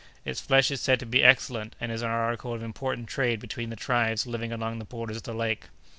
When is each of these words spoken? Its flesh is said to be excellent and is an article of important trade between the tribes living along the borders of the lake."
Its 0.25 0.41
flesh 0.41 0.71
is 0.71 0.81
said 0.81 0.99
to 0.99 1.05
be 1.05 1.23
excellent 1.23 1.75
and 1.79 1.91
is 1.91 2.01
an 2.01 2.09
article 2.09 2.55
of 2.55 2.63
important 2.63 3.07
trade 3.07 3.39
between 3.39 3.69
the 3.69 3.75
tribes 3.75 4.25
living 4.25 4.51
along 4.51 4.79
the 4.79 4.83
borders 4.85 5.17
of 5.17 5.21
the 5.29 5.31
lake." 5.31 5.65